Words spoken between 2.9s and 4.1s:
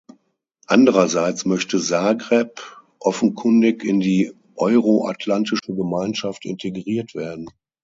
offenkundig in